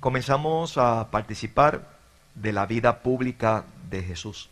[0.00, 1.98] comenzamos a participar
[2.34, 4.48] de la vida pública de Jesús.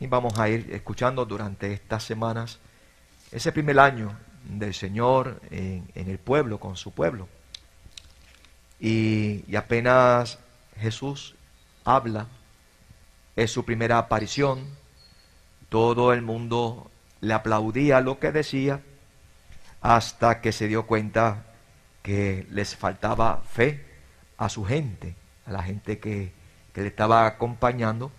[0.00, 2.58] Y vamos a ir escuchando durante estas semanas
[3.32, 7.28] ese primer año del Señor en, el pueblo, con su pueblo.
[8.78, 10.38] Y, y apenas
[10.78, 11.34] Jesús
[11.84, 12.28] habla,
[13.34, 14.64] es su primera aparición,
[15.68, 16.90] todo el mundo
[17.20, 18.80] le aplaudía lo que decía
[19.80, 21.47] hasta que se dio cuenta
[22.02, 23.84] que les faltaba fe
[24.36, 25.14] a su gente,
[25.46, 26.32] a la gente que,
[26.74, 28.12] le estaba acompañando.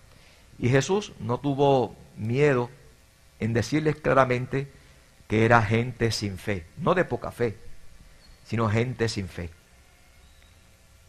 [0.58, 2.68] Y Jesús no tuvo miedo
[3.38, 4.70] en decirles claramente
[5.28, 7.56] que era gente sin fe, no de poca fe,
[8.44, 9.48] sino gente sin fe.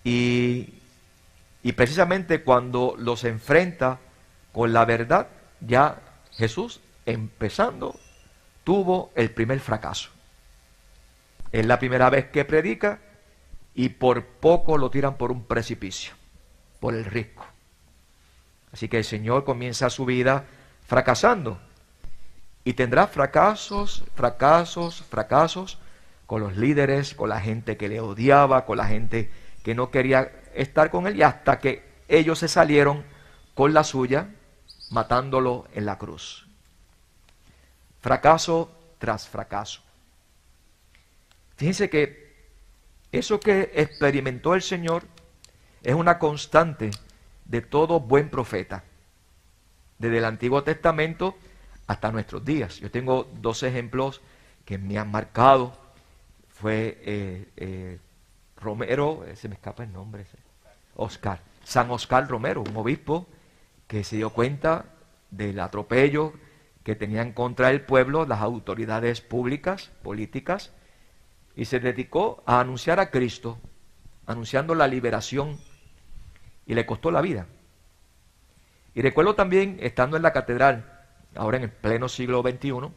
[0.05, 0.75] Y,
[1.61, 3.99] y precisamente cuando los enfrenta
[4.53, 5.27] con la verdad,
[5.59, 5.99] ya
[6.31, 7.99] Jesús, empezando,
[8.63, 10.09] tuvo el primer fracaso.
[11.51, 12.99] Es la primera vez que predica
[13.73, 16.13] y por poco lo tiran por un precipicio,
[16.79, 17.45] por el risco.
[18.71, 20.45] Así que el Señor comienza su vida
[20.87, 21.59] fracasando
[22.63, 25.79] y tendrá fracasos, fracasos, fracasos
[26.25, 29.29] con los líderes, con la gente que le odiaba, con la gente
[29.63, 33.03] que no quería estar con él y hasta que ellos se salieron
[33.53, 34.29] con la suya,
[34.89, 36.47] matándolo en la cruz.
[38.01, 39.81] Fracaso tras fracaso.
[41.61, 42.33] Fíjense que
[43.11, 45.03] eso que experimentó el Señor
[45.83, 46.89] es una constante
[47.45, 48.83] de todo buen profeta,
[49.99, 51.37] desde el Antiguo Testamento
[51.85, 52.79] hasta nuestros días.
[52.79, 54.21] Yo tengo dos ejemplos
[54.65, 55.77] que me han marcado.
[56.49, 57.99] Fue eh, eh,
[58.57, 60.25] Romero, se me escapa el nombre,
[60.95, 63.27] Oscar, San Oscar Romero, un obispo
[63.85, 64.85] que se dio cuenta
[65.29, 66.33] del atropello
[66.83, 70.71] que tenían contra el pueblo las autoridades públicas, políticas,
[71.55, 73.59] y se dedicó a anunciar a Cristo,
[74.25, 75.59] anunciando la liberación,
[76.65, 77.47] y le costó la vida.
[78.93, 80.99] Y recuerdo también, estando en la catedral,
[81.35, 82.91] ahora en el pleno siglo XXI,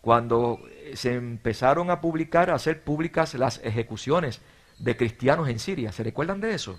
[0.00, 0.60] cuando
[0.94, 4.40] se empezaron a publicar, a hacer públicas las ejecuciones
[4.78, 5.92] de cristianos en Siria.
[5.92, 6.78] ¿Se recuerdan de eso?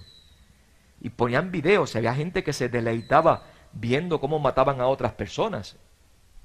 [1.00, 5.78] Y ponían videos, había gente que se deleitaba viendo cómo mataban a otras personas.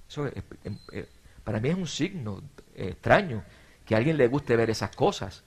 [0.09, 0.43] Eso eh,
[0.93, 1.09] eh,
[1.45, 2.43] para mí es un signo
[2.75, 3.43] extraño
[3.89, 5.43] que a alguien le guste ver esas cosas.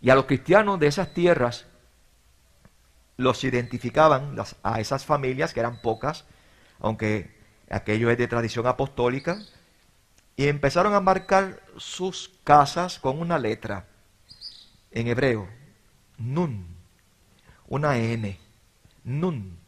[0.00, 1.66] Y a los cristianos de esas tierras
[3.18, 6.24] los identificaban a esas familias, que eran pocas,
[6.80, 7.36] aunque
[7.68, 9.38] aquello es de tradición apostólica,
[10.34, 13.84] y empezaron a marcar sus casas con una letra
[14.92, 15.46] en hebreo,
[16.16, 16.74] nun,
[17.66, 18.38] una N,
[19.04, 19.58] nun,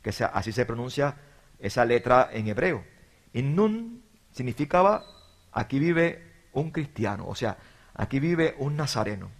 [0.00, 1.16] que así se pronuncia
[1.58, 2.84] esa letra en hebreo.
[3.32, 5.15] Y nun significaba
[5.56, 6.22] aquí vive
[6.52, 7.56] un cristiano, o sea,
[7.94, 9.30] aquí vive un nazareno.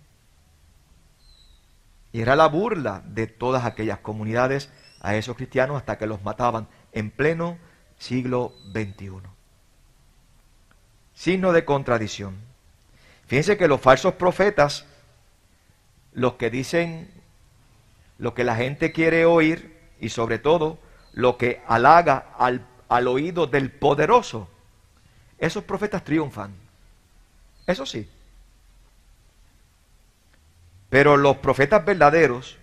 [2.10, 4.70] Y era la burla de todas aquellas comunidades
[5.02, 7.58] a esos cristianos hasta que los mataban en pleno
[7.98, 9.10] siglo XXI.
[11.14, 12.36] Signo de contradicción.
[13.26, 14.86] Fíjense que los falsos profetas,
[16.14, 17.10] los que dicen
[18.16, 20.78] lo que la gente quiere oír y sobre todo
[21.12, 24.48] lo que halaga al, al oído del poderoso,
[25.38, 26.54] esos profetas triunfan.
[27.66, 28.08] Eso sí.
[30.88, 32.58] Pero los profetas verdaderos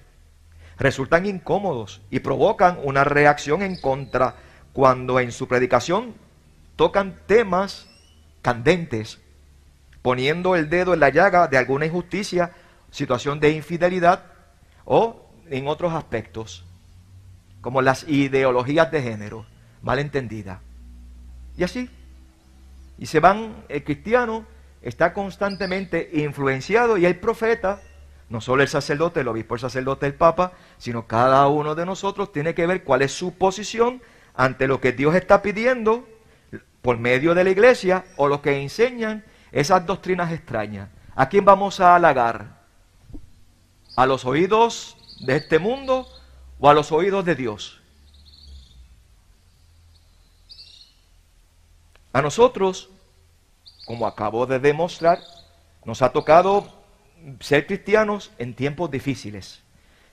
[0.78, 4.36] resultan incómodos y provocan una reacción en contra
[4.72, 6.16] cuando en su predicación
[6.76, 7.88] tocan temas
[8.42, 9.20] candentes,
[10.02, 12.52] poniendo el dedo en la llaga de alguna injusticia,
[12.92, 14.26] situación de infidelidad
[14.86, 16.66] o en otros aspectos,
[17.62, 19.46] como las ideologías de género
[19.82, 20.60] malentendidas.
[21.56, 21.90] Y así
[23.04, 24.46] y se van, el cristiano
[24.82, 27.82] está constantemente influenciado y el profeta,
[28.30, 32.32] no solo el sacerdote, el obispo, el sacerdote, el papa, sino cada uno de nosotros
[32.32, 34.02] tiene que ver cuál es su posición
[34.36, 36.08] ante lo que Dios está pidiendo
[36.82, 40.88] por medio de la iglesia o lo que enseñan esas doctrinas extrañas.
[41.14, 42.62] ¿A quién vamos a halagar?
[43.98, 44.96] ¿A los oídos
[45.26, 46.08] de este mundo
[46.58, 47.84] o a los oídos de Dios?
[52.14, 52.93] A nosotros,
[53.86, 55.20] como acabo de demostrar,
[55.86, 56.68] nos ha tocado
[57.40, 59.62] ser cristianos en tiempos difíciles.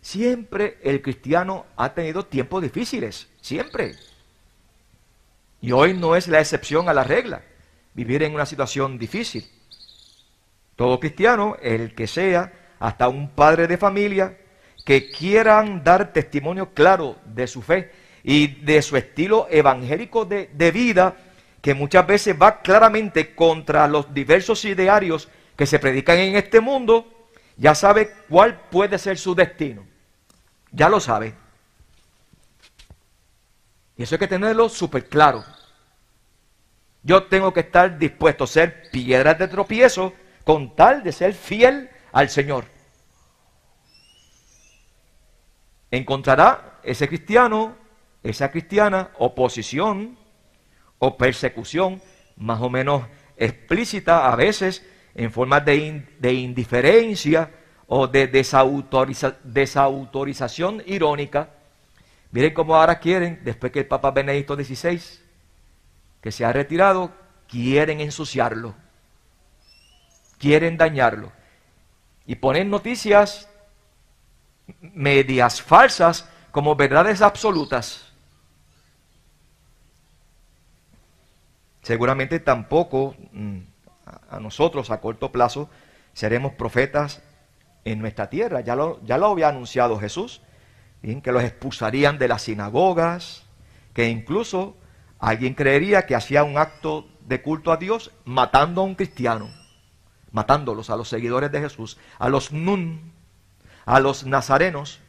[0.01, 3.97] Siempre el cristiano ha tenido tiempos difíciles, siempre.
[5.61, 7.43] Y hoy no es la excepción a la regla,
[7.95, 9.49] vivir en una situación difícil.
[10.75, 14.39] Todo cristiano, el que sea, hasta un padre de familia,
[14.85, 17.93] que quieran dar testimonio claro de su fe
[18.25, 21.17] y de su estilo evangélico de, de vida,
[21.61, 27.07] que muchas veces va claramente contra los diversos idearios que se predican en este mundo,
[27.57, 29.87] ya sabe cuál puede ser su destino.
[30.73, 31.35] Ya lo sabe.
[33.97, 35.45] Y eso hay que tenerlo súper claro.
[37.03, 40.15] Yo tengo que estar dispuesto a ser piedras de tropiezo
[40.45, 42.65] con tal de ser fiel al Señor.
[45.91, 47.77] Encontrará ese cristiano,
[48.23, 50.17] esa cristiana, oposición
[51.01, 52.01] o persecución
[52.37, 53.03] más o menos
[53.37, 54.87] explícita a veces
[55.17, 57.51] en forma de, de indiferencia
[57.89, 61.49] o de desautorización irónica.
[62.31, 65.01] Miren cómo ahora quieren, después que el Papa Benedicto XVI,
[66.21, 67.11] que se ha retirado,
[67.49, 68.77] quieren ensuciarlo,
[70.39, 71.33] quieren dañarlo.
[72.27, 73.49] Y ponen noticias
[74.81, 78.10] medias falsas como verdades absolutas.
[81.83, 83.59] Seguramente tampoco mm,
[84.31, 85.71] a nosotros a corto plazo
[86.13, 87.23] seremos profetas
[87.85, 88.61] en nuestra tierra.
[88.61, 90.43] Ya lo, ya lo había anunciado Jesús,
[91.03, 93.45] que los expulsarían de las sinagogas,
[93.95, 94.77] que incluso
[95.19, 99.51] alguien creería que hacía un acto de culto a Dios matando a un cristiano,
[100.33, 103.13] matándolos a los seguidores de Jesús, a los nun,
[103.87, 105.01] a los nazarenos.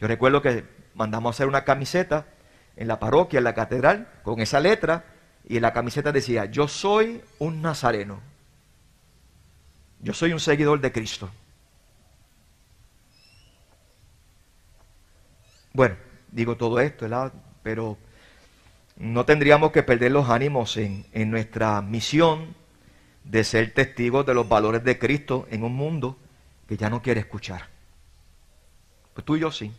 [0.00, 0.64] Yo recuerdo que
[0.94, 2.26] mandamos hacer una camiseta
[2.76, 5.04] en la parroquia, en la catedral, con esa letra,
[5.46, 8.20] y la camiseta decía, yo soy un nazareno,
[10.00, 11.30] yo soy un seguidor de Cristo.
[15.72, 15.96] Bueno,
[16.30, 17.32] digo todo esto, ¿verdad?
[17.62, 17.98] Pero
[18.96, 22.54] no tendríamos que perder los ánimos en, en nuestra misión
[23.24, 26.18] de ser testigos de los valores de Cristo en un mundo
[26.68, 27.68] que ya no quiere escuchar.
[29.12, 29.72] Pues tú y yo sí.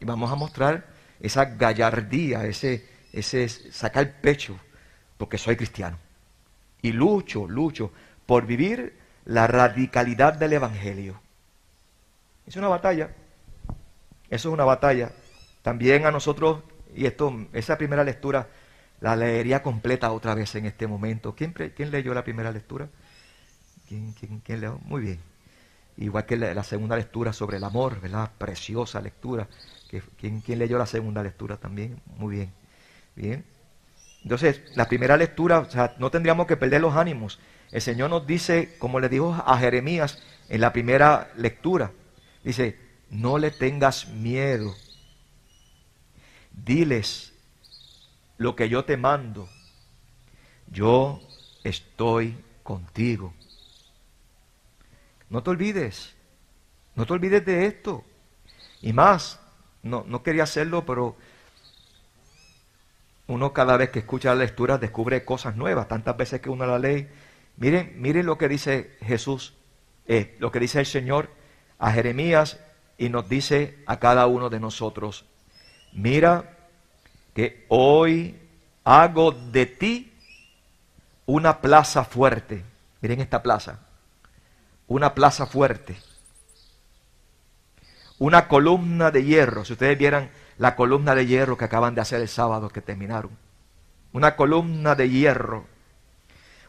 [0.00, 0.86] Y vamos a mostrar
[1.20, 2.86] esa gallardía, ese,
[3.18, 4.58] ese sacar pecho,
[5.16, 5.98] porque soy cristiano.
[6.82, 7.92] Y lucho, lucho
[8.26, 11.20] por vivir la radicalidad del Evangelio.
[12.46, 13.10] Es una batalla
[14.30, 15.12] eso es una batalla.
[15.62, 16.62] También a nosotros,
[16.94, 18.48] y esto, esa primera lectura
[19.00, 21.34] la leería completa otra vez en este momento.
[21.34, 21.54] ¿Quién,
[21.90, 22.88] leyó la primera lectura?
[23.88, 24.14] ¿Quién,
[24.46, 24.78] leyó?
[24.84, 25.20] Muy bien.
[25.96, 28.30] Igual que la, segunda lectura sobre el amor, ¿verdad?
[28.38, 29.48] Preciosa lectura.
[30.18, 32.00] ¿Quién, ¿Quién leyó la segunda lectura también?
[32.18, 32.52] Muy bien.
[33.18, 33.44] Bien.
[34.22, 37.40] Entonces, la primera lectura, o sea, no tendríamos que perder los ánimos.
[37.72, 41.90] El Señor nos dice, como le dijo a Jeremías en la primera lectura,
[42.44, 42.78] dice,
[43.10, 44.72] no le tengas miedo.
[46.52, 47.34] Diles
[48.36, 49.48] lo que yo te mando.
[50.68, 51.20] Yo
[51.64, 53.34] estoy contigo.
[55.28, 56.14] No te olvides.
[56.94, 58.04] No te olvides de esto.
[58.80, 59.40] Y más,
[59.82, 61.16] no, no quería hacerlo, pero
[63.28, 65.86] uno cada vez que escucha la lectura descubre cosas nuevas.
[65.86, 67.08] Tantas veces que uno la lee.
[67.58, 69.54] Miren, miren lo que dice Jesús,
[70.06, 71.30] eh, lo que dice el Señor
[71.78, 72.58] a Jeremías
[72.96, 75.26] y nos dice a cada uno de nosotros,
[75.92, 76.56] mira
[77.34, 78.36] que hoy
[78.82, 80.12] hago de ti
[81.26, 82.64] una plaza fuerte.
[83.02, 83.80] Miren esta plaza,
[84.86, 85.96] una plaza fuerte,
[88.18, 89.64] una columna de hierro.
[89.64, 93.30] Si ustedes vieran la columna de hierro que acaban de hacer el sábado que terminaron,
[94.12, 95.66] una columna de hierro,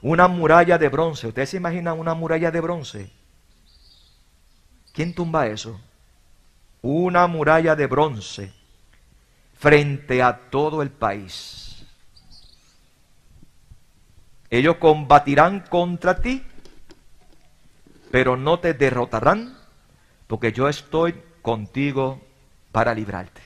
[0.02, 1.28] una muralla de bronce.
[1.28, 3.12] ¿Ustedes se imaginan una muralla de bronce?
[4.94, 5.80] ¿Quién tumba eso?
[6.82, 8.54] una muralla de bronce
[9.58, 11.86] frente a todo el país.
[14.50, 16.44] Ellos combatirán contra ti,
[18.12, 19.58] pero no te derrotarán,
[20.28, 22.22] porque yo estoy contigo
[22.72, 23.42] para librarte.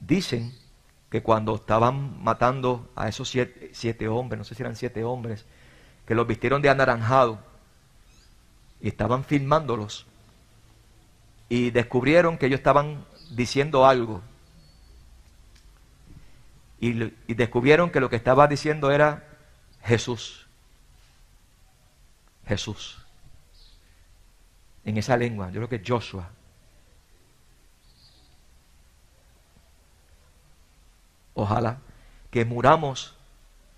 [0.00, 0.54] Dicen
[1.10, 5.44] que cuando estaban matando a esos siete, siete, hombres, no sé si eran siete hombres,
[6.06, 7.38] que los vistieron de anaranjado
[8.80, 10.06] y estaban filmándolos,
[11.48, 14.22] y descubrieron que ellos estaban diciendo algo.
[16.80, 16.92] Y,
[17.34, 19.26] descubrieron que lo que estaba diciendo era
[19.82, 20.46] Jesús.
[22.46, 22.98] Jesús.
[24.88, 26.30] En esa lengua, yo creo que Joshua.
[31.34, 31.82] Ojalá
[32.30, 33.14] que muramos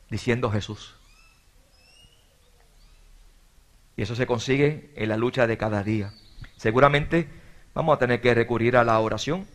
[0.09, 0.95] diciendo Jesús.
[3.97, 6.13] Y eso se consigue en la lucha de cada día.
[6.57, 7.29] Seguramente
[7.75, 9.49] vamos a tener que recurrir a la oración.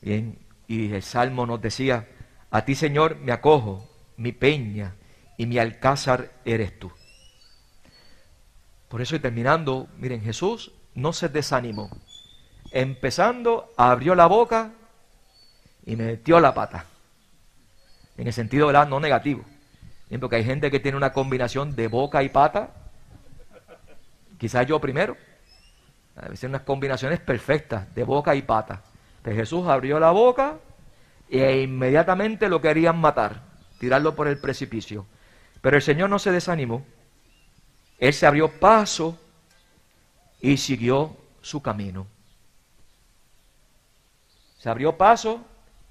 [0.00, 0.36] Bien,
[0.66, 2.08] y el Salmo nos decía,
[2.50, 4.96] a ti Señor me acojo, mi peña
[5.38, 6.90] y mi alcázar eres tú.
[8.92, 11.88] Por eso y terminando, miren, Jesús no se desanimó.
[12.72, 14.72] Empezando, abrió la boca
[15.86, 16.84] y metió la pata.
[18.18, 18.86] En el sentido, ¿verdad?
[18.86, 19.46] No negativo.
[20.20, 22.68] Porque hay gente que tiene una combinación de boca y pata
[24.36, 25.16] Quizás yo primero.
[26.14, 28.82] A veces unas combinaciones perfectas de boca y pata.
[29.22, 30.58] Pero Jesús abrió la boca
[31.30, 33.40] e inmediatamente lo querían matar,
[33.80, 35.06] tirarlo por el precipicio.
[35.62, 36.84] Pero el Señor no se desanimó.
[38.02, 39.16] Él se abrió paso
[40.40, 42.08] y siguió su camino.
[44.58, 45.40] Se abrió paso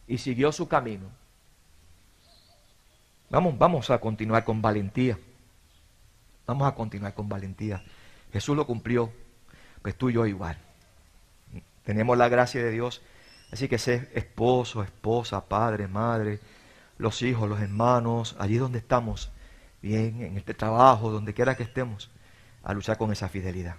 [0.10, 1.06] y siguió su camino.
[3.30, 5.18] Vamos, vamos a continuar con valentía.
[6.46, 7.82] Vamos a continuar con valentía.
[8.34, 9.14] Jesús lo cumplió,
[9.82, 10.58] pues tú y yo igual.
[11.86, 13.02] Tenemos la gracia de Dios.
[13.54, 16.42] Así que sé esposo, esposa, padre, madre,
[16.98, 19.32] los hijos, los hermanos, allí donde estamos,
[19.82, 22.10] bien, en este trabajo, donde quiera que estemos,
[22.64, 23.76] a luchar con esa fidelidad.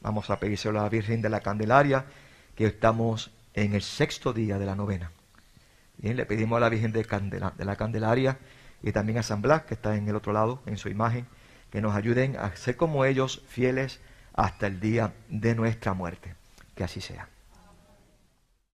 [0.00, 2.06] Vamos a pedírselo a la Virgen de la Candelaria,
[2.54, 5.12] que estamos en el sexto día de la novena.
[5.98, 8.38] Bien, le pedimos a la Virgen de, de la Candelaria
[8.82, 11.26] y también a San Blas, que está en el otro lado, en su imagen,
[11.70, 14.00] que nos ayuden a ser como ellos, fieles
[14.34, 16.34] hasta el día de nuestra muerte.
[16.74, 17.28] Que así sea.